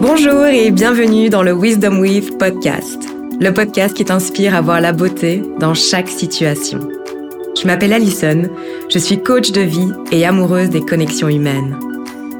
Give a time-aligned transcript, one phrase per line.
[0.00, 3.02] Bonjour et bienvenue dans le Wisdom With podcast,
[3.40, 6.78] le podcast qui t'inspire à voir la beauté dans chaque situation.
[7.60, 8.44] Je m'appelle Alison,
[8.88, 11.76] je suis coach de vie et amoureuse des connexions humaines.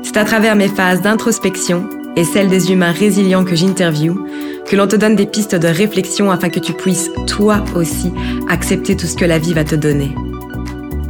[0.04, 4.24] C'est à travers mes phases d'introspection et celles des humains résilients que j'interviewe
[4.64, 8.12] que l'on te donne des pistes de réflexion afin que tu puisses, toi aussi,
[8.48, 10.14] accepter tout ce que la vie va te donner.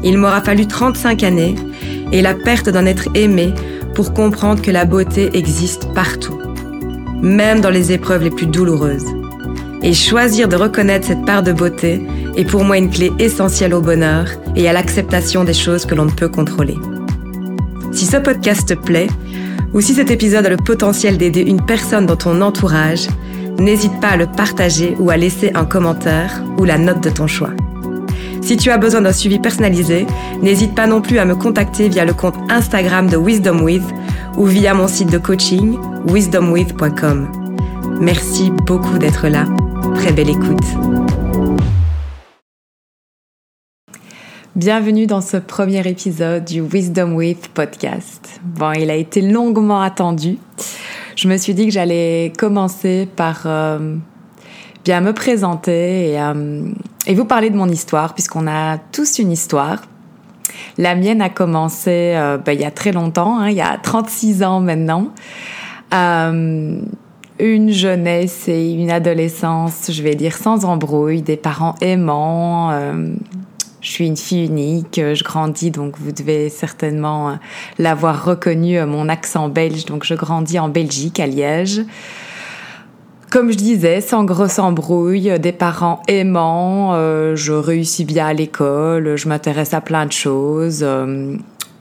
[0.03, 1.57] Il m'aura fallu 35 années
[2.13, 3.53] et la perte d'un être aimé
[3.95, 6.39] pour comprendre que la beauté existe partout,
[7.23, 9.07] même dans les épreuves les plus douloureuses.
[9.83, 12.03] Et choisir de reconnaître cette part de beauté
[12.37, 16.07] est pour moi une clé essentielle au bonheur et à l'acceptation des choses que l'on
[16.07, 16.77] ne peut contrôler.
[17.93, 19.09] Si ce podcast te plaît,
[19.73, 23.07] ou si cet épisode a le potentiel d'aider une personne dans ton entourage,
[23.59, 27.27] n'hésite pas à le partager ou à laisser un commentaire ou la note de ton
[27.27, 27.51] choix.
[28.41, 30.07] Si tu as besoin d'un suivi personnalisé,
[30.43, 33.85] n'hésite pas non plus à me contacter via le compte Instagram de Wisdom With
[34.39, 37.29] ou via mon site de coaching wisdomwith.com.
[38.01, 39.45] Merci beaucoup d'être là.
[39.97, 40.65] Très belle écoute.
[44.55, 48.41] Bienvenue dans ce premier épisode du Wisdom With podcast.
[48.45, 50.39] Bon, il a été longuement attendu.
[51.17, 53.97] Je me suis dit que j'allais commencer par euh,
[54.85, 56.63] bien me présenter euh,
[57.07, 59.83] et, vous parler de mon histoire, puisqu'on a tous une histoire.
[60.77, 63.79] La mienne a commencé euh, ben, il y a très longtemps, hein, il y a
[63.83, 65.09] 36 ans maintenant.
[65.95, 66.81] Euh,
[67.41, 72.71] une jeunesse et une adolescence, je vais dire, sans embrouille, des parents aimants.
[72.73, 73.15] Euh,
[73.81, 77.39] je suis une fille unique, je grandis, donc vous devez certainement
[77.79, 79.85] l'avoir reconnu, mon accent belge.
[79.85, 81.83] Donc je grandis en Belgique, à Liège.
[83.31, 89.17] Comme je disais, sans grosse embrouille, des parents aimants, euh, je réussis bien à l'école,
[89.17, 90.81] je m'intéresse à plein de choses.
[90.83, 91.37] Euh,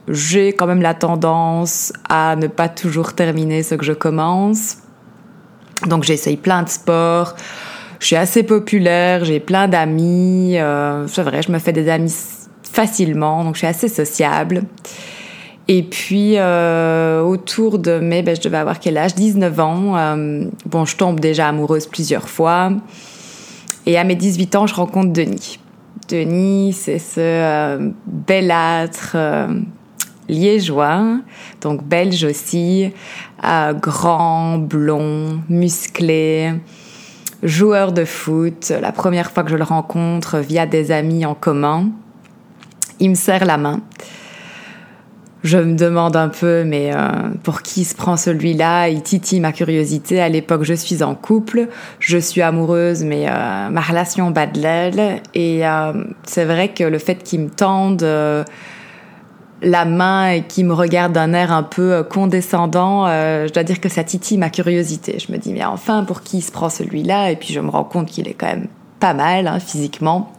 [0.08, 4.76] j'ai quand même la tendance à ne pas toujours terminer ce que je commence.
[5.86, 7.34] Donc j'essaye plein de sports.
[7.98, 10.58] Je suis assez populaire, j'ai plein d'amis.
[10.58, 12.14] Euh, c'est vrai, je me fais des amis
[12.62, 14.64] facilement, donc je suis assez sociable.
[15.70, 19.14] Et puis, euh, autour de mes, ben, je devais avoir quel âge?
[19.14, 19.96] 19 ans.
[19.96, 22.72] Euh, bon, je tombe déjà amoureuse plusieurs fois.
[23.84, 25.58] Et à mes 18 ans, je rencontre Denis.
[26.08, 29.48] Denis, c'est ce euh, belâtre euh,
[30.26, 31.20] liégeois,
[31.60, 32.90] donc belge aussi,
[33.44, 36.54] euh, grand, blond, musclé,
[37.42, 38.72] joueur de foot.
[38.80, 41.90] La première fois que je le rencontre via des amis en commun,
[43.00, 43.80] il me serre la main
[45.44, 47.08] je me demande un peu, mais euh,
[47.44, 48.88] pour qui se prend celui-là?
[48.88, 50.20] Il titille ma curiosité.
[50.20, 51.68] À l'époque, je suis en couple,
[52.00, 55.22] je suis amoureuse, mais euh, ma relation bat de l'aile.
[55.34, 55.92] Et euh,
[56.24, 58.04] c'est vrai que le fait qu'il me tende
[59.60, 63.88] la main et qu'il me regarde d'un air un peu condescendant, je dois dire que
[63.88, 65.18] ça titille ma curiosité.
[65.18, 67.30] Je me dis, mais enfin, pour qui se prend celui-là?
[67.30, 68.68] Et puis je me rends compte qu'il est quand même
[69.00, 70.32] pas mal hein, physiquement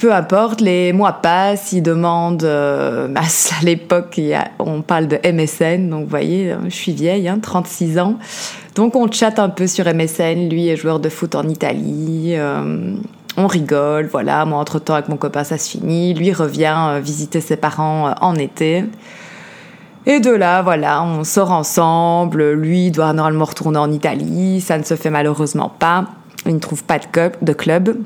[0.00, 4.18] peu importe, les mois passent, ils demandent, euh, bah, à l'époque,
[4.58, 8.14] on parle de MSN, donc vous voyez, je suis vieille, hein, 36 ans.
[8.74, 12.94] Donc on chatte un peu sur MSN, lui est joueur de foot en Italie, euh,
[13.36, 17.42] on rigole, voilà, moi entre-temps avec mon copain ça se finit, lui revient euh, visiter
[17.42, 18.84] ses parents en été.
[20.06, 24.82] Et de là, voilà, on sort ensemble, lui doit normalement retourner en Italie, ça ne
[24.82, 26.06] se fait malheureusement pas,
[26.46, 27.98] il ne trouve pas de club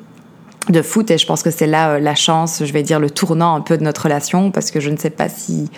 [0.82, 3.54] foot et je pense que c'est là euh, la chance, je vais dire le tournant
[3.54, 5.70] un peu de notre relation parce que je ne sais pas si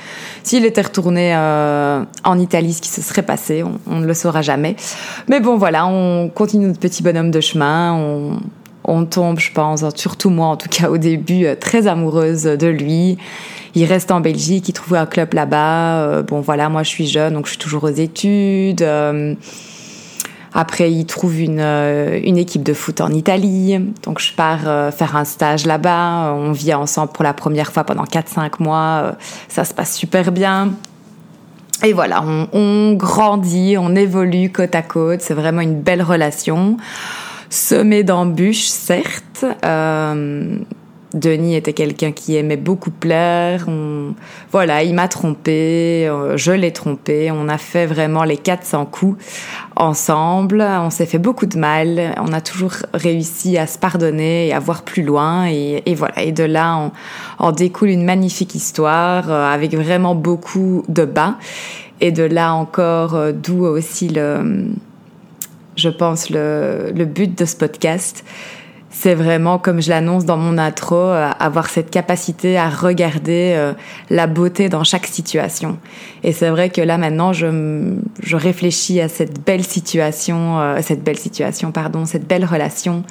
[0.42, 4.42] s'il était retourné euh, en Italie ce qui se serait passé, on, ne le saura
[4.42, 4.76] jamais.
[5.28, 8.40] Mais bon voilà, on continue notre petit bonhomme de chemin, on,
[8.84, 12.68] on tombe, je pense, surtout moi en tout cas au début, euh, très amoureuse de
[12.68, 13.18] lui.
[13.74, 16.22] Il reste en Belgique, il trouve un club là-bas.
[16.22, 18.82] bon voilà, moi je suis jeune donc je suis toujours aux études.
[20.58, 23.78] Après, il trouve une, euh, une équipe de foot en Italie.
[24.04, 26.32] Donc, je pars euh, faire un stage là-bas.
[26.34, 29.02] On vit ensemble pour la première fois pendant 4-5 mois.
[29.04, 29.12] Euh,
[29.48, 30.72] ça se passe super bien.
[31.84, 35.20] Et voilà, on, grandit, on évolue côte à côte.
[35.20, 36.78] C'est vraiment une belle relation.
[37.50, 39.44] Semée d'embûches, certes.
[41.16, 43.66] Denis était quelqu'un qui aimait beaucoup plaire.
[44.52, 47.30] voilà, il m'a trompé, euh, je l'ai trompé.
[47.30, 49.24] On a fait vraiment les 400 coups
[49.76, 50.60] ensemble.
[50.60, 52.14] On s'est fait beaucoup de mal.
[52.18, 55.46] On a toujours réussi à se pardonner et à voir plus loin.
[55.46, 56.22] Et, voilà.
[56.22, 56.92] Et de là,
[57.40, 61.36] on, découle une magnifique histoire euh, avec vraiment beaucoup de bas.
[62.02, 64.66] Et de là encore, euh, d'où aussi le,
[65.76, 68.22] je pense, le but de ce podcast
[68.98, 73.74] c'est vraiment, comme je l'annonce dans mon intro, euh, avoir cette capacité à regarder euh,
[74.08, 75.76] la beauté dans chaque situation.
[76.22, 81.04] Et c'est vrai que là maintenant, je, je réfléchis à cette belle situation, euh, cette
[81.04, 83.02] belle situation, pardon, cette belle relation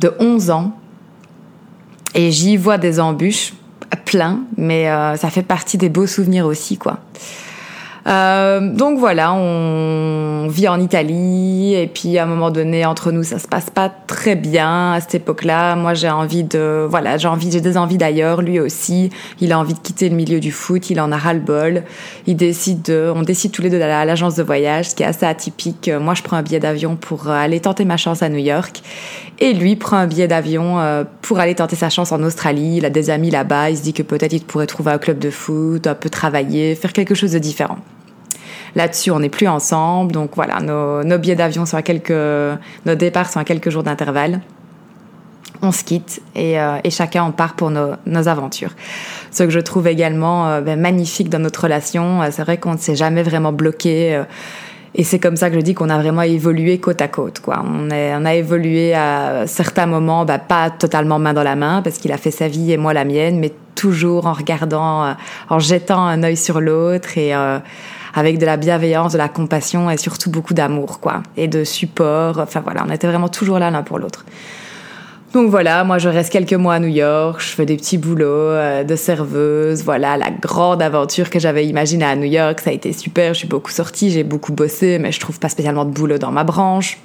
[0.00, 0.72] de 11 ans.
[2.14, 3.52] Et j'y vois des embûches,
[4.06, 4.86] plein, mais
[5.16, 7.00] ça fait partie des beaux souvenirs aussi, quoi.
[8.06, 13.24] Euh, donc voilà, on vit en Italie et puis à un moment donné entre nous
[13.24, 15.74] ça se passe pas très bien à cette époque-là.
[15.74, 19.10] Moi j'ai envie de voilà, j'ai envie j'ai des envies d'ailleurs, lui aussi,
[19.40, 21.82] il a envie de quitter le milieu du foot, il en a ras le bol.
[22.28, 25.02] Il décide de on décide tous les deux d'aller à l'agence de voyage, ce qui
[25.02, 25.90] est assez atypique.
[26.00, 28.82] Moi je prends un billet d'avion pour aller tenter ma chance à New York
[29.40, 32.76] et lui prend un billet d'avion euh, pour aller tenter sa chance en Australie.
[32.76, 35.18] Il a des amis là-bas, il se dit que peut-être il pourrait trouver un club
[35.18, 37.78] de foot, un peu travailler, faire quelque chose de différent.
[38.74, 40.12] Là-dessus, on n'est plus ensemble.
[40.12, 44.40] Donc voilà, nos, billets d'avion sont à quelques, nos départs sont à quelques jours d'intervalle.
[45.62, 48.72] On se quitte et, euh, chacun en part pour nos, aventures.
[49.30, 52.72] Ce que je trouve également euh, ben, magnifique dans notre relation, euh, c'est vrai qu'on
[52.72, 54.22] ne s'est jamais vraiment bloqué.
[54.94, 57.40] et c'est comme ça que je dis qu'on a vraiment évolué côte à côte.
[57.40, 57.62] Quoi.
[57.64, 61.98] On, on a évolué à certains moments, ben, pas totalement main dans la main, parce
[61.98, 65.14] qu'il a fait sa vie et moi la mienne, mais toujours en regardant,
[65.50, 67.34] en jetant un œil sur l'autre et
[68.16, 72.38] avec de la bienveillance, de la compassion et surtout beaucoup d'amour, quoi, et de support.
[72.38, 74.24] Enfin voilà, on était vraiment toujours là l'un pour l'autre.
[75.34, 78.24] Donc voilà, moi je reste quelques mois à New York, je fais des petits boulots
[78.24, 82.72] euh, de serveuse, voilà, la grande aventure que j'avais imaginée à New York, ça a
[82.72, 85.90] été super, je suis beaucoup sortie, j'ai beaucoup bossé, mais je trouve pas spécialement de
[85.90, 86.98] boulot dans ma branche.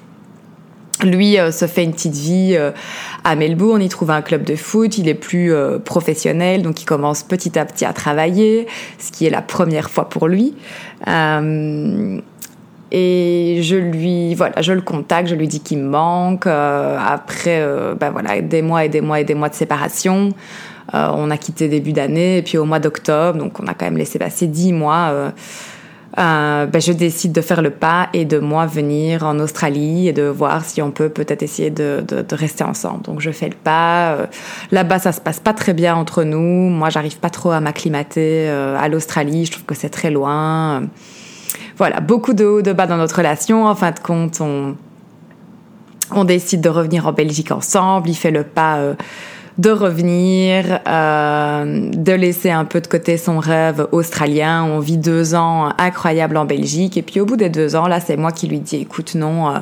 [1.04, 2.72] Lui euh, se fait une petite vie euh,
[3.24, 6.86] à Melbourne, il trouve un club de foot, il est plus euh, professionnel, donc il
[6.86, 8.68] commence petit à petit à travailler,
[9.00, 10.54] ce qui est la première fois pour lui.
[12.92, 16.46] et je lui, voilà, je le contacte, je lui dis qu'il me manque.
[16.46, 17.66] après,
[18.00, 20.30] ben voilà, des mois et des mois et des mois de séparation.
[20.94, 23.98] on a quitté début d'année, et puis au mois d'octobre, donc on a quand même
[23.98, 25.32] laissé passer dix mois
[26.20, 30.14] euh, ben, je décide de faire le pas et de moi venir en Australie et
[30.14, 33.04] de voir si on peut peut-être essayer de, de, de, rester ensemble.
[33.04, 34.14] Donc je fais le pas.
[34.14, 34.26] Euh,
[34.72, 36.70] là-bas, ça se passe pas très bien entre nous.
[36.70, 39.46] Moi, j'arrive pas trop à m'acclimater euh, à l'Australie.
[39.46, 40.84] Je trouve que c'est très loin.
[41.78, 43.66] Voilà, beaucoup de hauts, de bas dans notre relation.
[43.66, 44.76] En fin de compte, on,
[46.12, 48.10] on décide de revenir en Belgique ensemble.
[48.10, 48.80] Il fait le pas
[49.58, 54.64] de revenir, euh, de laisser un peu de côté son rêve australien.
[54.64, 56.98] On vit deux ans incroyables en Belgique.
[56.98, 59.50] Et puis au bout des deux ans, là, c'est moi qui lui dis, écoute, non.
[59.50, 59.60] Euh,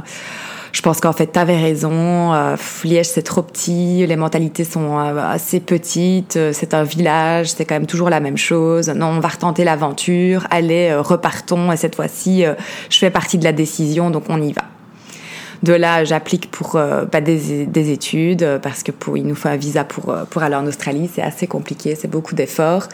[0.72, 2.34] je pense qu'en fait, t'avais raison.
[2.34, 4.06] Euh, Liège, c'est trop petit.
[4.06, 6.38] Les mentalités sont assez petites.
[6.54, 7.50] C'est un village.
[7.52, 8.90] C'est quand même toujours la même chose.
[8.90, 10.46] Non, on va retenter l'aventure.
[10.52, 11.72] Allez, repartons.
[11.72, 12.44] Et cette fois-ci,
[12.92, 14.62] je fais partie de la décision, donc on y va.
[15.62, 19.36] De là, j'applique pour euh, pas des, des, études euh, parce que pour, il nous
[19.36, 21.10] faut un visa pour, euh, pour aller en Australie.
[21.14, 22.88] C'est assez compliqué, c'est beaucoup d'efforts.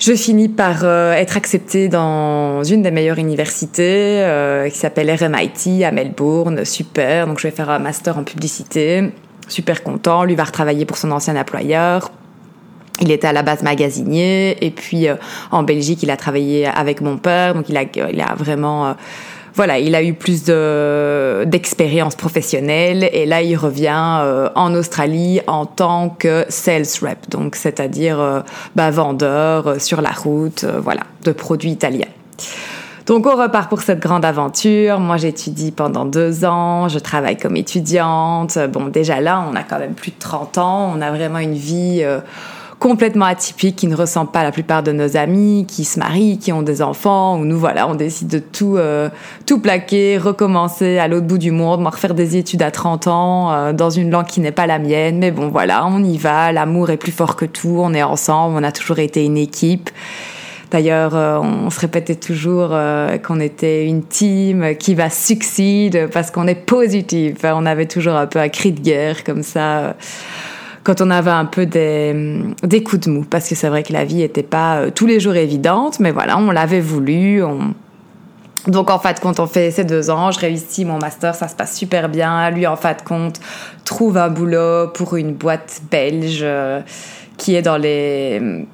[0.00, 4.26] Je finis par être acceptée dans une des meilleures universités
[4.72, 6.64] qui s'appelle RMIT à Melbourne.
[6.64, 7.26] Super.
[7.26, 9.12] Donc je vais faire un master en publicité.
[9.46, 10.24] Super content.
[10.24, 12.10] Lui va retravailler pour son ancien employeur.
[13.02, 15.06] Il était à la base magasinier et puis
[15.50, 17.52] en Belgique, il a travaillé avec mon père.
[17.52, 18.96] Donc il a, il a vraiment
[19.54, 25.40] voilà, il a eu plus de d'expérience professionnelle et là il revient euh, en Australie
[25.46, 28.40] en tant que sales rep, donc c'est-à-dire euh,
[28.76, 32.08] bah, vendeur euh, sur la route, voilà, de produits italiens.
[33.06, 35.00] Donc on repart pour cette grande aventure.
[35.00, 38.56] Moi j'étudie pendant deux ans, je travaille comme étudiante.
[38.72, 41.54] Bon déjà là on a quand même plus de 30 ans, on a vraiment une
[41.54, 42.04] vie
[42.80, 46.38] complètement atypique qui ne ressemble pas à la plupart de nos amis qui se marient,
[46.38, 49.10] qui ont des enfants, ou nous voilà, on décide de tout euh,
[49.44, 53.72] tout plaquer, recommencer à l'autre bout du monde, refaire des études à 30 ans euh,
[53.74, 56.88] dans une langue qui n'est pas la mienne, mais bon voilà, on y va, l'amour
[56.88, 59.90] est plus fort que tout, on est ensemble, on a toujours été une équipe.
[60.70, 62.72] D'ailleurs, euh, on se répétait toujours
[63.26, 67.38] qu'on était une team qui va succéder parce qu'on est positif.
[67.42, 69.96] On avait toujours un peu un cri de guerre comme ça
[70.82, 74.04] quand on avait un peu des, coups de mou, parce que c'est vrai que la
[74.04, 77.42] vie n'était pas euh, tous les jours évidente, mais voilà, on l'avait voulu.
[78.66, 81.54] Donc en fait, quand on fait ces deux ans, je réussis mon master, ça se
[81.54, 82.50] passe super bien.
[82.50, 83.40] Lui, en fait, compte
[83.84, 86.80] trouve un boulot pour une boîte belge euh,
[87.36, 88.66] qui est dans les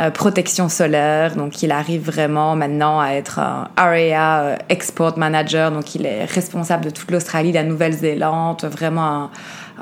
[0.00, 1.36] euh, protections solaires.
[1.36, 5.70] Donc il arrive vraiment maintenant à être un Area Export Manager.
[5.70, 9.30] Donc il est responsable de toute l'Australie, la Nouvelle-Zélande, vraiment un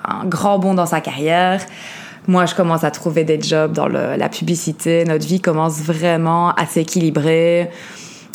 [0.04, 1.60] un grand bond dans sa carrière.
[2.28, 5.04] Moi, je commence à trouver des jobs dans la publicité.
[5.04, 7.68] Notre vie commence vraiment à s'équilibrer.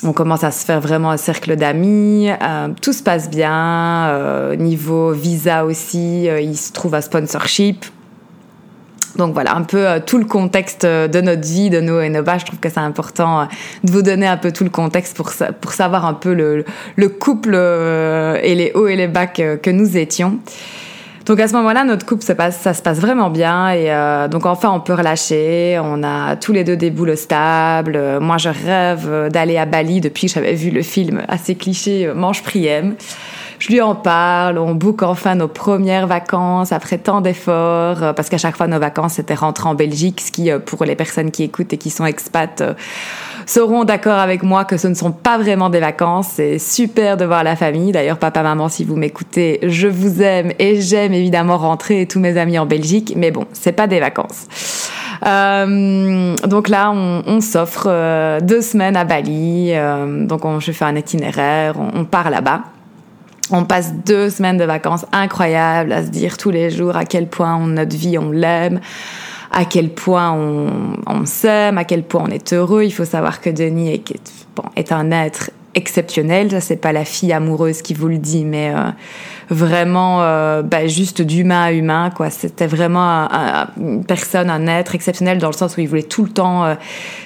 [0.03, 2.29] on commence à se faire vraiment un cercle d'amis.
[2.29, 4.07] Euh, tout se passe bien.
[4.09, 7.85] Euh, niveau visa aussi, euh, il se trouve à sponsorship.
[9.15, 12.37] Donc voilà, un peu tout le contexte de notre vie, de nos et nos bas.
[12.37, 13.47] Je trouve que c'est important
[13.83, 16.65] de vous donner un peu tout le contexte pour, pour savoir un peu le,
[16.97, 20.39] le couple et les hauts et les bas que nous étions.
[21.27, 24.29] Donc à ce moment-là, notre couple se passe, ça se passe vraiment bien et euh,
[24.29, 25.77] donc enfin on peut relâcher.
[25.83, 27.99] On a tous les deux des boulots stables.
[28.21, 32.13] Moi, je rêve d'aller à Bali depuis que j'avais vu le film assez cliché euh,
[32.13, 32.95] Mange Priem.
[33.59, 38.29] Je lui en parle, on book enfin nos premières vacances après tant d'efforts, euh, parce
[38.29, 41.43] qu'à chaque fois nos vacances c'était rentrer en Belgique, ce qui pour les personnes qui
[41.43, 42.63] écoutent et qui sont expats
[43.47, 46.27] seront d'accord avec moi que ce ne sont pas vraiment des vacances.
[46.35, 47.91] C'est super de voir la famille.
[47.91, 52.37] D'ailleurs, papa, maman, si vous m'écoutez, je vous aime et j'aime évidemment rentrer tous mes
[52.37, 53.13] amis en Belgique.
[53.15, 54.91] Mais bon, c'est pas des vacances.
[55.25, 59.71] Euh, donc là, on, s'offre euh, deux semaines à Bali.
[59.71, 62.63] Euh, donc on, je fais un itinéraire, on part là-bas.
[63.51, 67.27] On passe deux semaines de vacances incroyables à se dire tous les jours à quel
[67.27, 68.79] point notre vie on l'aime
[69.51, 72.83] à quel point on, s'aime, à quel point on est heureux.
[72.83, 74.03] Il faut savoir que Denis
[74.75, 76.49] est un être exceptionnel.
[76.51, 78.89] Ça, c'est pas la fille amoureuse qui vous le dit, mais euh,
[79.49, 82.09] vraiment euh, bah, juste d'humain à humain.
[82.09, 82.31] quoi.
[82.31, 83.29] C'était vraiment
[83.79, 86.73] une personne, un être exceptionnel dans le sens où il voulait tout le temps euh,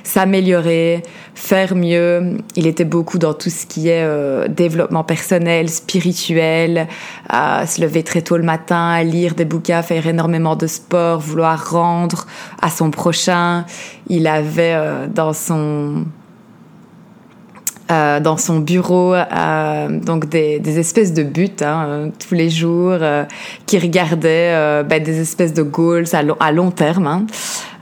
[0.03, 1.01] s'améliorer,
[1.33, 2.37] faire mieux.
[2.57, 4.05] Il était beaucoup dans tout ce qui est
[4.49, 6.87] développement personnel, spirituel,
[7.31, 12.27] se lever très tôt le matin, lire des bouquins, faire énormément de sport, vouloir rendre
[12.61, 13.65] à son prochain.
[14.09, 14.75] Il avait
[15.13, 16.03] dans son
[17.91, 22.97] euh, dans son bureau, euh, donc des, espèces de buts hein, euh, tous les jours,
[23.65, 27.25] qui regardaient ben, des espèces de goals à long, terme, hein,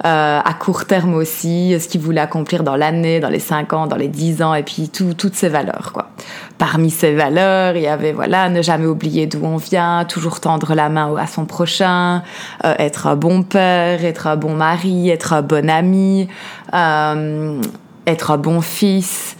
[0.03, 3.97] à court terme aussi, ce qu'il voulait accomplir dans l'année, dans les 5 ans, dans
[3.97, 5.91] les 10 ans, et puis tout, toutes ces valeurs.
[5.93, 6.09] Quoi.
[6.57, 10.73] Parmi ces valeurs, il y avait voilà ne jamais oublier d'où on vient, toujours tendre
[10.73, 12.23] la main à son prochain,
[12.63, 16.27] être un bon père, être un bon mari, être un bon ami,
[16.73, 19.35] être un bon fils.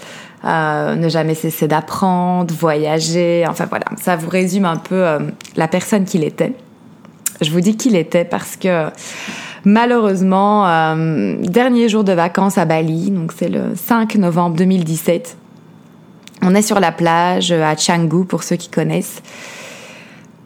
[0.46, 5.20] Euh, ne jamais cesser d'apprendre, voyager, enfin voilà, ça vous résume un peu euh,
[5.58, 6.54] la personne qu'il était.
[7.42, 8.86] Je vous dis qu'il était parce que
[9.66, 15.36] malheureusement, euh, dernier jour de vacances à Bali, donc c'est le 5 novembre 2017,
[16.42, 19.22] on est sur la plage à Canggu pour ceux qui connaissent.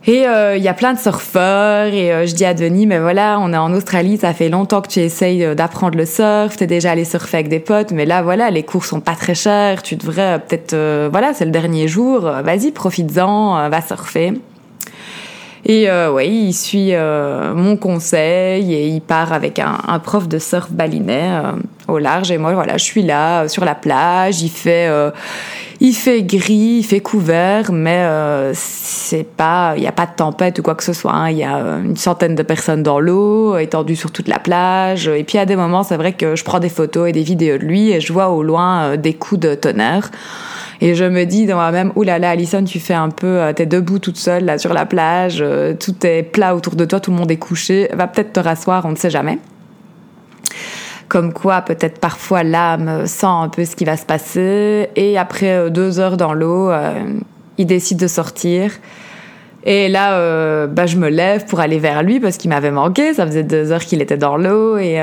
[0.06, 3.00] Et euh, il y a plein de surfeurs et euh, je dis à Denis, mais
[3.00, 6.58] voilà, on est en Australie, ça fait longtemps que tu essayes euh, d'apprendre le surf,
[6.58, 9.34] t'es déjà allé surfer avec des potes, mais là voilà, les cours sont pas très
[9.34, 10.76] chers, tu devrais peut-être,
[11.10, 14.34] voilà, c'est le dernier jour, vas-y, profites-en, va surfer.
[15.66, 20.40] Et euh, ouais, il suit mon conseil et il part avec un, un prof de
[20.40, 21.30] surf balinais
[21.88, 22.32] au large.
[22.32, 24.42] Et moi, voilà, je suis là sur la plage.
[24.42, 24.90] Il fait,
[25.84, 30.14] il fait gris, il fait couvert, mais euh, c'est pas, il n'y a pas de
[30.16, 31.12] tempête ou quoi que ce soit.
[31.12, 31.30] Hein.
[31.30, 35.10] Il y a euh, une centaine de personnes dans l'eau, étendues sur toute la plage.
[35.10, 37.58] Et puis à des moments, c'est vrai que je prends des photos et des vidéos
[37.58, 40.10] de lui et je vois au loin euh, des coups de tonnerre.
[40.86, 44.18] Et je me dis dans moi-même, oulala, Alison, tu fais un peu, t'es debout toute
[44.18, 45.42] seule là sur la plage,
[45.80, 48.86] tout est plat autour de toi, tout le monde est couché, va peut-être te rasseoir,
[48.86, 49.40] on ne sait jamais
[51.14, 55.52] comme quoi peut-être parfois l'âme sent un peu ce qui va se passer et après
[55.52, 56.92] euh, deux heures dans l'eau, euh,
[57.60, 58.72] il décide de sortir.
[59.64, 63.14] Et là, euh, bah, je me lève pour aller vers lui parce qu'il m'avait manqué.
[63.14, 65.00] Ça faisait deux heures qu'il était dans l'eau et,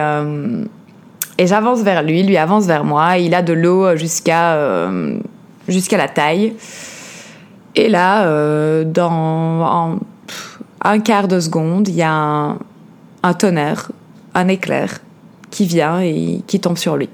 [1.38, 3.16] et j'avance vers lui, lui avance vers moi.
[3.16, 4.58] Il a de l'eau jusqu'à
[5.70, 6.54] jusqu'à la taille.
[7.76, 9.98] Et là, dans
[10.82, 12.12] un quart de seconde, il y a
[13.22, 13.90] un, tonnerre,
[14.34, 14.98] un éclair
[15.50, 17.08] qui vient et qui tombe sur lui.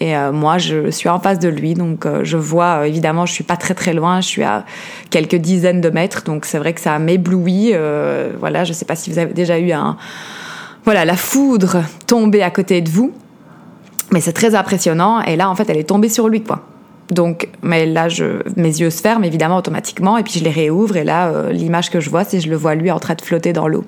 [0.00, 3.26] Et euh, moi, je suis en face de lui, donc euh, je vois, euh, évidemment,
[3.26, 4.64] je suis pas très très loin, je suis à
[5.10, 7.72] quelques dizaines de mètres, donc c'est vrai que ça m'éblouit.
[8.38, 9.96] voilà, je sais pas si vous avez déjà eu un,
[10.84, 13.12] voilà, la foudre tomber à côté de vous,
[14.10, 15.20] mais c'est très impressionnant.
[15.22, 16.62] Et là, en fait, elle est tombée sur lui, quoi.
[17.10, 20.96] Donc, mais là, je, mes yeux se ferment évidemment automatiquement, et puis je les réouvre,
[20.96, 23.52] et là, l'image que je vois, c'est je le vois lui en train de flotter
[23.52, 23.84] dans l'eau.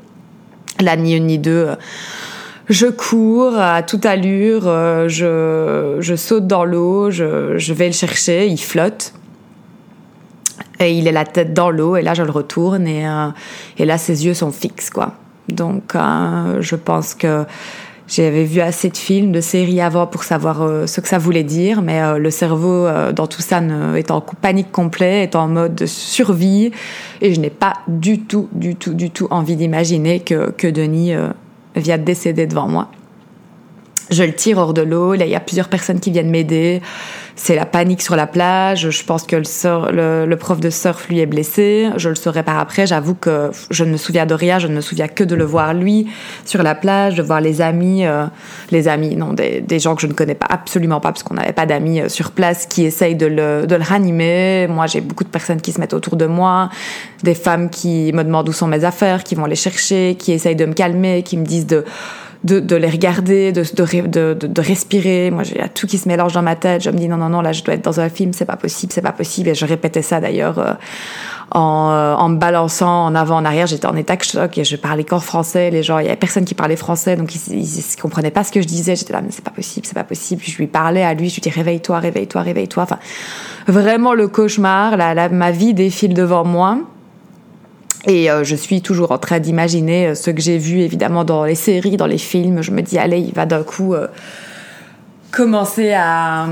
[0.80, 1.68] Là, ni une ni deux
[2.68, 7.92] je cours à toute allure, euh, je, je saute dans l'eau, je, je, vais le
[7.92, 9.12] chercher, il flotte.
[10.80, 13.28] Et il est la tête dans l'eau, et là je le retourne, et, euh,
[13.78, 15.14] et là ses yeux sont fixes, quoi.
[15.48, 17.44] Donc euh, je pense que
[18.08, 21.82] j'avais vu assez de films, de séries avant pour savoir ce que ça voulait dire,
[21.82, 23.60] mais le cerveau dans tout ça
[23.96, 26.70] est en panique complet, est en mode survie,
[27.20, 31.14] et je n'ai pas du tout, du tout, du tout envie d'imaginer que, que Denis
[31.74, 32.90] vient de décéder devant moi.
[34.10, 35.14] Je le tire hors de l'eau.
[35.14, 36.80] Là, il y a plusieurs personnes qui viennent m'aider.
[37.34, 38.90] C'est la panique sur la plage.
[38.90, 41.90] Je pense que le, prof de surf lui est blessé.
[41.96, 42.86] Je le saurai par après.
[42.86, 44.58] J'avoue que je ne me souviens de rien.
[44.58, 46.06] Je ne me souviens que de le voir lui
[46.44, 48.26] sur la plage, de voir les amis, euh,
[48.70, 51.34] les amis, non, des, des, gens que je ne connais pas absolument pas parce qu'on
[51.34, 54.66] n'avait pas d'amis euh, sur place qui essayent de le, de le ranimer.
[54.68, 56.70] Moi, j'ai beaucoup de personnes qui se mettent autour de moi,
[57.22, 60.56] des femmes qui me demandent où sont mes affaires, qui vont les chercher, qui essayent
[60.56, 61.84] de me calmer, qui me disent de
[62.46, 65.30] de, les regarder, de, de, de, respirer.
[65.30, 66.82] Moi, j'ai tout qui se mélange dans ma tête.
[66.82, 68.56] Je me dis non, non, non, là, je dois être dans un film, c'est pas
[68.56, 69.48] possible, c'est pas possible.
[69.48, 70.72] Et je répétais ça d'ailleurs euh,
[71.50, 73.66] en, euh, en me balançant en avant, en arrière.
[73.66, 75.70] J'étais en état de choc et je parlais qu'en français.
[75.70, 78.52] Les gens, il y avait personne qui parlait français, donc ils, ils, comprenaient pas ce
[78.52, 78.96] que je disais.
[78.96, 80.42] J'étais là, mais c'est pas possible, c'est pas possible.
[80.44, 82.82] Je lui parlais à lui, je lui dis réveille-toi, réveille-toi, réveille-toi.
[82.82, 82.98] Enfin,
[83.66, 84.96] vraiment le cauchemar.
[84.96, 86.78] La, ma vie défile devant moi.
[88.06, 91.44] Et euh, je suis toujours en train d'imaginer euh, ce que j'ai vu évidemment dans
[91.44, 92.62] les séries, dans les films.
[92.62, 94.06] Je me dis, allez, il va d'un coup euh,
[95.32, 96.46] commencer à,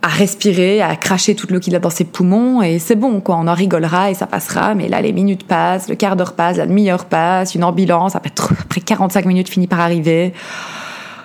[0.00, 2.62] à respirer, à cracher toute l'eau qu'il a dans ses poumons.
[2.62, 3.36] Et c'est bon, quoi.
[3.36, 4.74] On en rigolera et ça passera.
[4.74, 8.32] Mais là, les minutes passent, le quart d'heure passe, la demi-heure passe, une ambulance, après,
[8.60, 10.32] après 45 minutes, finit par arriver.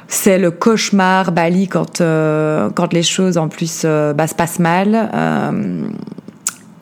[0.09, 5.09] C'est le cauchemar Bali quand, quand les choses en plus bah, se passent mal.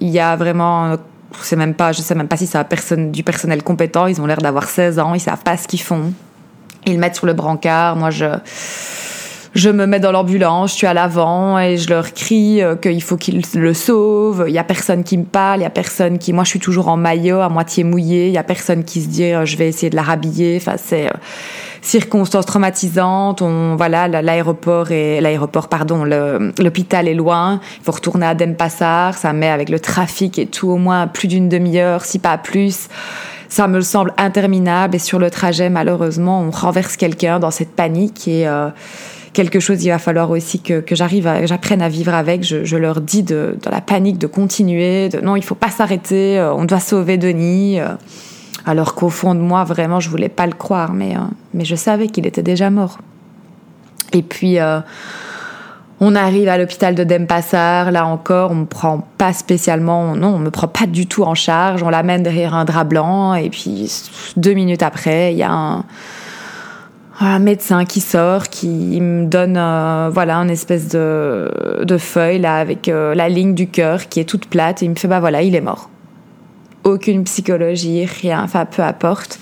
[0.01, 0.97] Il y a vraiment
[1.39, 4.07] je sais même pas, je sais même pas si c'est personne, du personnel compétent.
[4.07, 6.13] Ils ont l'air d'avoir 16 ans, ils savent pas ce qu'ils font.
[6.85, 7.95] Ils le mettent sur le brancard.
[7.95, 8.25] Moi, je,
[9.53, 13.03] je me mets dans l'ambulance, je suis à l'avant et je leur crie euh, qu'il
[13.03, 14.45] faut qu'ils le sauvent.
[14.47, 16.59] Il y a personne qui me parle, il y a personne qui, moi, je suis
[16.59, 18.27] toujours en maillot, à moitié mouillé.
[18.27, 20.57] Il y a personne qui se dit, euh, je vais essayer de la rhabiller.
[20.57, 21.13] Enfin, c'est, euh,
[21.81, 23.41] circonstances traumatisantes.
[23.41, 27.59] On, voilà, l'aéroport et l'aéroport, pardon, l'hôpital est loin.
[27.79, 29.17] Il faut retourner à Denpasar.
[29.17, 32.87] Ça met avec le trafic et tout au moins plus d'une demi-heure, si pas plus.
[33.49, 38.25] Ça me semble interminable et sur le trajet, malheureusement, on renverse quelqu'un dans cette panique
[38.29, 38.69] et euh,
[39.33, 42.45] quelque chose, il va falloir aussi que, que j'arrive, j'apprenne à vivre avec.
[42.45, 45.69] Je, je leur dis de, dans la panique de continuer, de non, il faut pas
[45.69, 47.79] s'arrêter, euh, on doit sauver Denis.
[48.67, 51.21] Euh alors qu'au fond de moi, vraiment, je voulais pas le croire, mais, euh,
[51.53, 52.99] mais je savais qu'il était déjà mort.
[54.13, 54.79] Et puis, euh,
[55.99, 60.39] on arrive à l'hôpital de Denpasar, là encore, on me prend pas spécialement, non, on
[60.39, 63.91] me prend pas du tout en charge, on l'amène derrière un drap blanc, et puis
[64.35, 70.37] deux minutes après, il y a un, médecin qui sort, qui me donne euh, voilà
[70.37, 74.81] une espèce de, de feuille là avec la ligne du cœur qui est toute plate
[74.81, 75.90] et il me fait bah voilà il est mort
[76.83, 79.39] aucune psychologie, rien, enfin peu importe.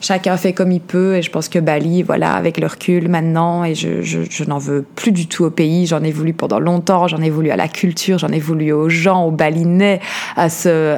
[0.00, 3.64] Chacun fait comme il peut et je pense que Bali, voilà, avec le recul maintenant,
[3.64, 6.58] et je, je, je n'en veux plus du tout au pays, j'en ai voulu pendant
[6.58, 10.00] longtemps, j'en ai voulu à la culture, j'en ai voulu aux gens, aux balinais,
[10.36, 10.96] à ce,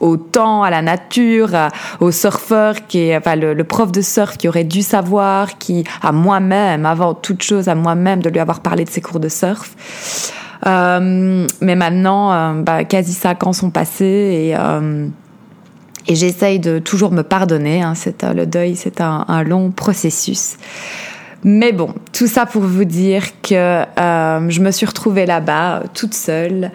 [0.00, 1.50] au temps, à la nature,
[2.00, 5.84] au surfeur qui est, enfin, le, le, prof de surf qui aurait dû savoir, qui,
[6.02, 9.28] à moi-même, avant toute chose, à moi-même, de lui avoir parlé de ses cours de
[9.28, 9.74] surf.
[10.66, 15.06] Euh, mais maintenant, euh, bah, quasi cinq ans sont passés et euh,
[16.08, 17.82] j'essaye de toujours me pardonner.
[17.82, 20.56] Hein, c'est le deuil, c'est un, long processus.
[21.44, 26.70] Mais bon, tout ça pour vous dire que je me suis retrouvée là-bas toute seule.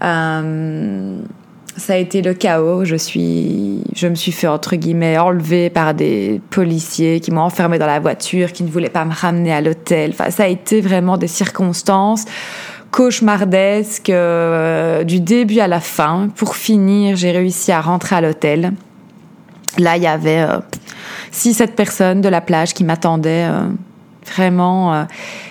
[0.00, 2.84] ça a été le chaos.
[2.84, 7.78] Je suis, je me suis fait entre guillemets enlever par des policiers qui m'ont enfermée
[7.78, 10.14] dans la voiture, qui ne voulaient pas me ramener à l'hôtel.
[10.14, 12.24] Ça a été vraiment des circonstances
[12.90, 16.28] cauchemardesque euh, du début à la fin.
[16.34, 18.72] Pour finir, j'ai réussi à rentrer à l'hôtel.
[19.78, 20.58] Là, il y avait euh,
[21.30, 23.68] six, sept personnes de la plage qui m'attendaient euh,
[24.26, 25.06] vraiment.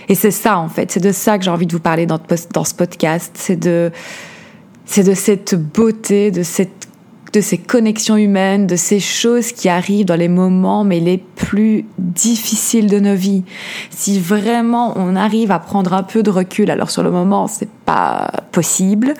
[0.09, 0.91] et c'est ça, en fait.
[0.91, 2.19] C'est de ça que j'ai envie de vous parler dans,
[2.53, 3.31] dans ce podcast.
[3.35, 3.91] C'est de,
[4.85, 6.86] c'est de cette beauté, de cette
[7.33, 11.85] de ces connexions humaines, de ces choses qui arrivent dans les moments mais les plus
[11.97, 13.43] difficiles de nos vies.
[13.89, 17.69] Si vraiment on arrive à prendre un peu de recul, alors sur le moment c'est
[17.69, 19.13] pas possible,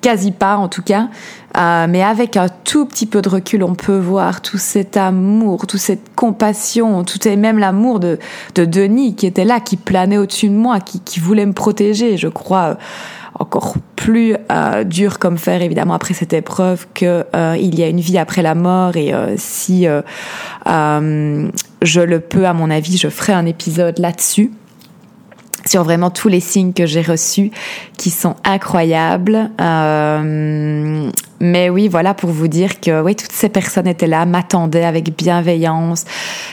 [0.00, 1.08] quasi pas en tout cas,
[1.56, 5.66] euh, mais avec un tout petit peu de recul, on peut voir tout cet amour,
[5.66, 8.18] toute cette compassion, tout et même l'amour de,
[8.54, 12.16] de Denis qui était là, qui planait au-dessus de moi, qui, qui voulait me protéger,
[12.16, 12.78] je crois
[13.42, 17.88] encore plus euh, dur comme fer évidemment après cette épreuve que euh, il y a
[17.88, 19.86] une vie après la mort et euh, si
[20.66, 24.52] je le peux à mon avis je ferai un épisode là-dessus
[25.66, 27.50] sur vraiment tous les signes que j'ai reçus
[27.96, 29.50] qui sont incroyables.
[31.44, 35.16] Mais oui, voilà pour vous dire que oui, toutes ces personnes étaient là, m'attendaient avec
[35.16, 36.04] bienveillance.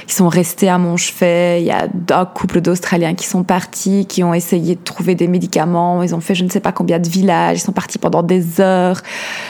[0.07, 1.61] Ils sont restés à mon chevet.
[1.61, 5.27] Il y a un couple d'Australiens qui sont partis, qui ont essayé de trouver des
[5.27, 6.01] médicaments.
[6.01, 7.59] Ils ont fait je ne sais pas combien de villages.
[7.59, 9.01] Ils sont partis pendant des heures.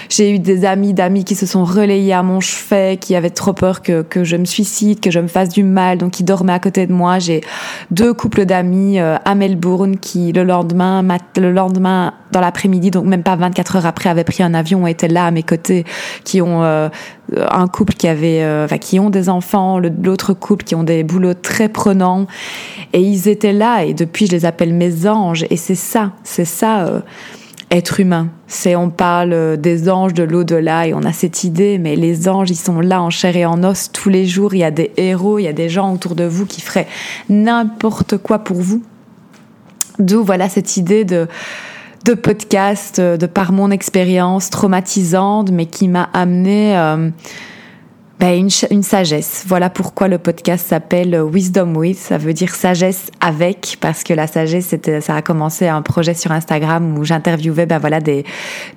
[0.09, 3.53] J'ai eu des amis d'amis qui se sont relayés à mon chevet, qui avaient trop
[3.53, 6.51] peur que, que je me suicide, que je me fasse du mal, donc ils dormaient
[6.51, 7.19] à côté de moi.
[7.19, 7.39] J'ai
[7.91, 11.01] deux couples d'amis euh, à Melbourne qui le lendemain,
[11.37, 14.91] le lendemain dans l'après-midi, donc même pas 24 heures après, avaient pris un avion et
[14.91, 15.85] étaient là à mes côtés,
[16.23, 16.89] qui ont euh,
[17.33, 21.33] un couple qui avait, euh, qui ont des enfants, l'autre couple qui ont des boulots
[21.33, 22.27] très prenants,
[22.93, 23.85] et ils étaient là.
[23.85, 25.45] Et depuis, je les appelle mes anges.
[25.49, 26.81] Et c'est ça, c'est ça.
[26.81, 26.99] Euh,
[27.71, 28.29] être humain.
[28.47, 32.49] C'est on parle des anges de l'au-delà et on a cette idée, mais les anges
[32.49, 34.55] ils sont là en chair et en os tous les jours.
[34.55, 36.87] Il y a des héros, il y a des gens autour de vous qui feraient
[37.29, 38.81] n'importe quoi pour vous.
[39.99, 41.27] D'où voilà cette idée de
[42.05, 47.09] de podcast, euh, de par mon expérience traumatisante, mais qui m'a amené euh,
[48.19, 49.45] ben, une, une, sagesse.
[49.47, 51.97] Voilà pourquoi le podcast s'appelle Wisdom With.
[51.97, 56.13] Ça veut dire sagesse avec, parce que la sagesse, c'était, ça a commencé un projet
[56.13, 58.25] sur Instagram où j'interviewais, ben voilà, des,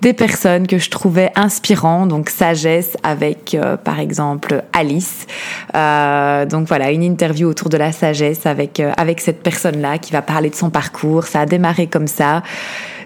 [0.00, 2.08] des personnes que je trouvais inspirantes.
[2.08, 5.26] Donc sagesse avec, euh, par exemple, Alice.
[5.74, 10.12] Euh, donc voilà, une interview autour de la sagesse avec euh, avec cette personne-là qui
[10.12, 11.24] va parler de son parcours.
[11.24, 12.44] Ça a démarré comme ça.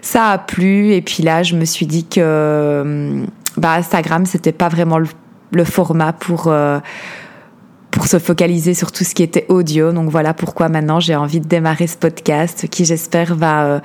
[0.03, 3.25] Ça a plu et puis là, je me suis dit que
[3.57, 5.07] bah, Instagram, c'était pas vraiment le
[5.51, 6.79] le format pour euh,
[7.91, 9.91] pour se focaliser sur tout ce qui était audio.
[9.91, 13.79] Donc voilà pourquoi maintenant j'ai envie de démarrer ce podcast qui j'espère va euh,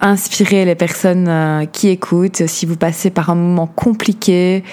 [0.00, 2.46] inspirer les personnes euh, qui écoutent.
[2.46, 4.64] Si vous passez par un moment compliqué,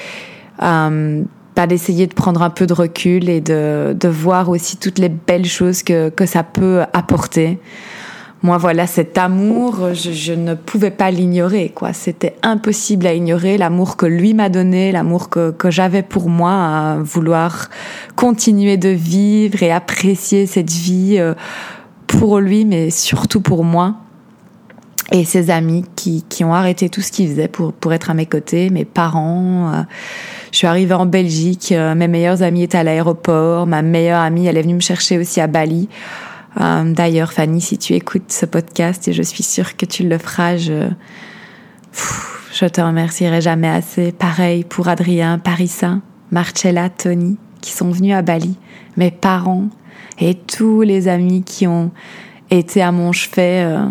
[0.62, 1.24] euh,
[1.56, 5.10] bah, d'essayer de prendre un peu de recul et de, de voir aussi toutes les
[5.10, 7.60] belles choses que, que ça peut apporter
[8.44, 13.96] moi voilà cet amour je, ne pouvais pas l'ignorer quoi c'était impossible à ignorer l'amour
[13.96, 17.70] que lui m'a donné l'amour que, que j'avais pour moi à vouloir
[18.16, 21.34] continuer de vivre et apprécier cette vie euh,
[22.06, 23.96] pour lui mais surtout pour moi
[25.12, 28.14] et ses amis qui, qui ont arrêté tout ce qu'ils faisaient pour, pour être à
[28.14, 29.72] mes côtés, mes parents.
[29.74, 29.82] Euh,
[30.52, 34.48] je suis arrivée en Belgique, euh, mes meilleurs amis étaient à l'aéroport, ma meilleure amie,
[34.48, 35.88] elle est venue me chercher aussi à Bali.
[36.60, 40.18] Euh, d'ailleurs, Fanny, si tu écoutes ce podcast, et je suis sûre que tu le
[40.18, 40.90] feras, je,
[42.54, 44.12] je te remercierai jamais assez.
[44.12, 46.00] Pareil pour Adrien, Parissa,
[46.32, 48.58] Marcella, Tony, qui sont venus à Bali,
[48.98, 49.70] mes parents
[50.20, 51.92] et tous les amis qui ont
[52.50, 53.86] été à mon chevet euh,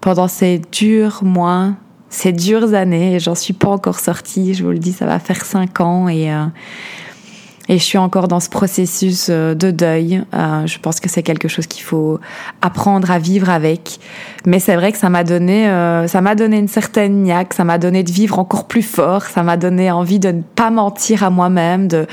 [0.00, 1.72] pendant ces durs mois,
[2.10, 3.14] ces dures années.
[3.14, 4.54] Et j'en suis pas encore sortie.
[4.54, 6.44] Je vous le dis, ça va faire cinq ans et euh,
[7.72, 10.22] et je suis encore dans ce processus euh, de deuil.
[10.34, 12.20] Euh, je pense que c'est quelque chose qu'il faut
[12.60, 13.98] apprendre à vivre avec.
[14.44, 17.64] Mais c'est vrai que ça m'a donné, euh, ça m'a donné une certaine niaque, ça
[17.64, 21.24] m'a donné de vivre encore plus fort, ça m'a donné envie de ne pas mentir
[21.24, 22.06] à moi-même, de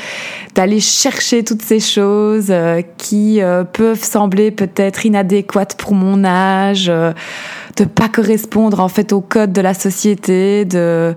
[0.55, 2.53] d'aller chercher toutes ces choses
[2.97, 3.39] qui
[3.73, 9.61] peuvent sembler peut-être inadéquates pour mon âge, de pas correspondre en fait au code de
[9.61, 11.15] la société, de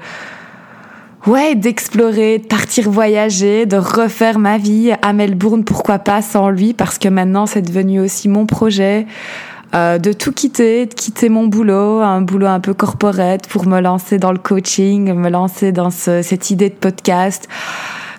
[1.27, 6.75] ouais, d'explorer, de partir voyager, de refaire ma vie à Melbourne, pourquoi pas sans lui,
[6.75, 9.07] parce que maintenant c'est devenu aussi mon projet.
[9.75, 13.81] Euh, de tout quitter, de quitter mon boulot, un boulot un peu corporate pour me
[13.81, 17.49] lancer dans le coaching, me lancer dans ce, cette idée de podcast,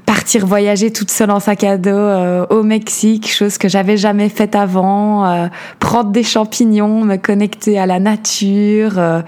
[0.05, 4.29] partir voyager toute seule en sac à dos euh, au Mexique, chose que j'avais jamais
[4.29, 5.47] faite avant, euh,
[5.79, 9.21] prendre des champignons, me connecter à la nature euh,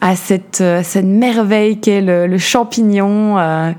[0.00, 3.72] à cette, euh, cette merveille qu'est le, le champignon, euh,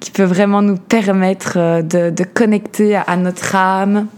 [0.00, 4.08] qui peut vraiment nous permettre euh, de, de connecter à, notre âme.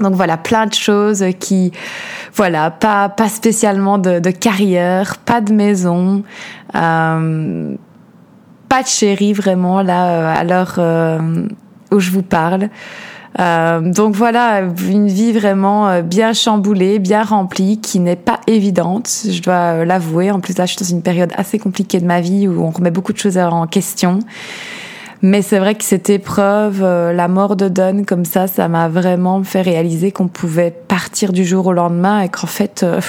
[0.00, 1.72] Donc voilà, plein de choses qui,
[2.34, 6.22] voilà, pas, pas spécialement de, de carrière, pas de maison,
[6.74, 7.74] euh,
[8.68, 10.78] pas de chéri vraiment là à l'heure
[11.90, 12.68] où je vous parle.
[13.38, 19.08] Euh, donc voilà, une vie vraiment euh, bien chamboulée, bien remplie, qui n'est pas évidente,
[19.28, 20.30] je dois euh, l'avouer.
[20.30, 22.70] En plus là, je suis dans une période assez compliquée de ma vie où on
[22.70, 24.18] remet beaucoup de choses en question.
[25.20, 28.88] Mais c'est vrai que cette épreuve, euh, la mort de Don, comme ça, ça m'a
[28.88, 33.00] vraiment fait réaliser qu'on pouvait partir du jour au lendemain et qu'en fait, euh,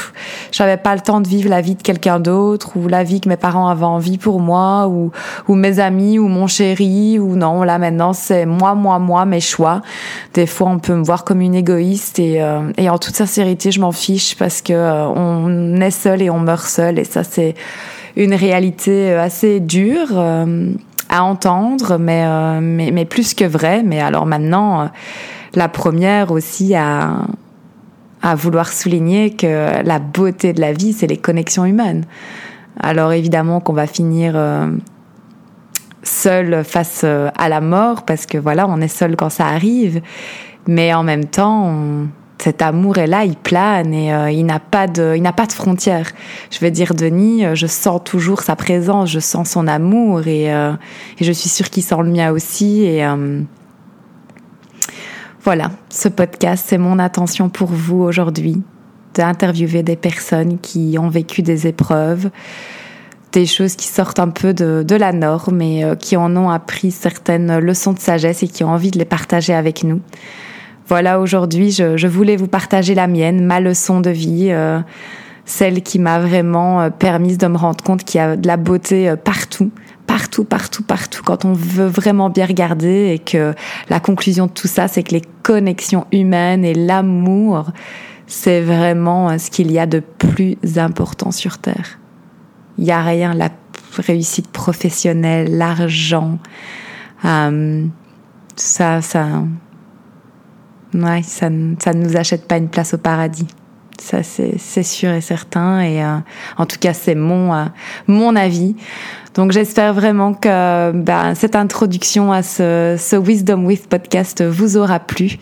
[0.51, 3.29] j'avais pas le temps de vivre la vie de quelqu'un d'autre ou la vie que
[3.29, 5.11] mes parents avaient envie pour moi ou,
[5.47, 7.61] ou mes amis ou mon chéri ou non.
[7.61, 9.83] Là maintenant, c'est moi, moi, moi, mes choix.
[10.33, 13.69] Des fois, on peut me voir comme une égoïste et, euh, et en toute sincérité,
[13.71, 17.53] je m'en fiche parce que on est seul et on meurt seul et ça, c'est
[18.15, 20.19] une réalité assez dure
[21.09, 23.83] à entendre, mais, euh, mais, plus que vrai.
[23.83, 24.85] Mais alors maintenant, euh,
[25.55, 27.25] la première aussi à,
[28.21, 32.05] à vouloir souligner que la beauté de la vie, c'est les connexions humaines.
[32.79, 34.69] Alors évidemment qu'on va finir euh,
[36.03, 40.01] seul face à la mort parce que voilà, on est seul quand ça arrive,
[40.67, 41.73] mais en même temps,
[42.41, 45.51] cet amour est là, il plane et il n'a pas de, il n'a pas de
[45.51, 46.11] frontières.
[46.51, 51.23] Je veux dire, Denis, je sens toujours sa présence, je sens son amour et, et
[51.23, 53.05] je suis sûre qu'il sent le mien aussi et
[55.43, 58.61] voilà, ce podcast, c'est mon attention pour vous aujourd'hui,
[59.13, 62.29] d'interviewer des personnes qui ont vécu des épreuves,
[63.31, 66.91] des choses qui sortent un peu de, la norme et euh, qui en ont appris
[66.91, 70.01] certaines leçons de sagesse et qui ont envie de les partager avec nous.
[70.89, 74.79] Voilà, aujourd'hui, je, voulais vous partager la mienne, ma leçon de vie, euh,
[75.45, 78.57] celle qui m'a vraiment euh, permis de me rendre compte qu'il y a de la
[78.57, 79.69] beauté partout,
[80.07, 83.53] partout, partout, partout, quand on veut vraiment bien regarder et que
[83.89, 87.71] la conclusion de tout ça, c'est que les connexions humaines et l'amour,
[88.25, 91.99] c'est vraiment ce qu'il y a de plus important sur Terre.
[92.79, 93.49] Il n'y a rien, la
[93.95, 96.39] réussite professionnelle, l'argent,
[97.25, 97.85] euh,
[98.55, 99.27] ça, ça,
[100.93, 101.49] ouais, ça,
[101.79, 103.47] ça ne nous achète pas une place au paradis.
[104.01, 105.81] Ça, c'est sûr et certain.
[105.81, 106.17] Et euh,
[106.57, 107.65] en tout cas, c'est mon, euh,
[108.07, 108.75] mon avis.
[109.35, 114.99] Donc j'espère vraiment que ben, cette introduction à ce, ce, Wisdom with podcast vous aura
[114.99, 115.37] plu.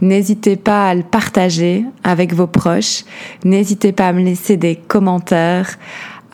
[0.00, 3.04] N'hésitez pas à le partager avec vos proches.
[3.44, 5.76] N'hésitez pas à me laisser des commentaires,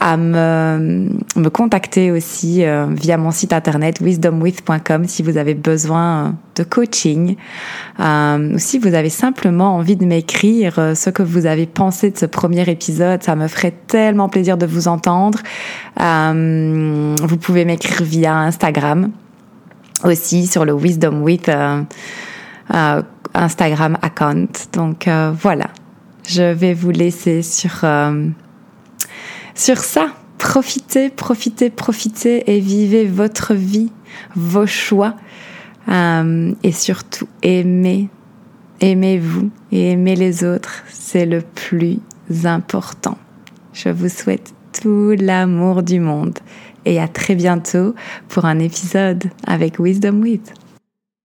[0.00, 6.36] à me, me contacter aussi euh, via mon site internet wisdomwith.com si vous avez besoin
[6.54, 7.36] de coaching
[7.98, 12.10] euh, ou si vous avez simplement envie de m'écrire euh, ce que vous avez pensé
[12.10, 13.22] de ce premier épisode.
[13.22, 15.40] Ça me ferait tellement plaisir de vous entendre.
[15.96, 19.10] vous pouvez m'écrire via Instagram
[20.04, 21.50] aussi sur le Wisdom With
[23.34, 24.46] Instagram account.
[24.72, 25.08] Donc
[25.40, 25.66] voilà,
[26.26, 27.84] je vais vous laisser sur
[29.58, 33.90] sur ça, profitez, profitez, profitez et vivez votre vie,
[34.36, 35.16] vos choix.
[35.88, 38.08] Euh, et surtout, aimez,
[38.80, 40.84] aimez-vous et aimez les autres.
[40.88, 41.98] C'est le plus
[42.44, 43.18] important.
[43.72, 46.38] Je vous souhaite tout l'amour du monde
[46.84, 47.96] et à très bientôt
[48.28, 50.52] pour un épisode avec Wisdom With.